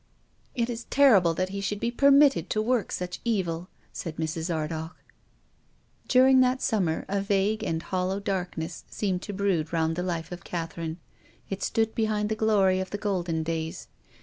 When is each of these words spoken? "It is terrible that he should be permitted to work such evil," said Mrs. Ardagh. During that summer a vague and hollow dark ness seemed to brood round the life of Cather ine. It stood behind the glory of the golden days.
"It 0.55 0.67
is 0.67 0.85
terrible 0.89 1.35
that 1.35 1.49
he 1.49 1.61
should 1.61 1.79
be 1.79 1.91
permitted 1.91 2.49
to 2.49 2.59
work 2.59 2.91
such 2.91 3.21
evil," 3.23 3.69
said 3.93 4.15
Mrs. 4.15 4.49
Ardagh. 4.51 4.95
During 6.07 6.39
that 6.39 6.59
summer 6.59 7.05
a 7.07 7.21
vague 7.21 7.63
and 7.63 7.83
hollow 7.83 8.19
dark 8.19 8.57
ness 8.57 8.83
seemed 8.89 9.21
to 9.21 9.31
brood 9.31 9.71
round 9.71 9.95
the 9.95 10.01
life 10.01 10.31
of 10.31 10.43
Cather 10.43 10.81
ine. 10.81 10.97
It 11.51 11.61
stood 11.61 11.93
behind 11.93 12.29
the 12.29 12.35
glory 12.35 12.79
of 12.79 12.89
the 12.89 12.97
golden 12.97 13.43
days. 13.43 13.89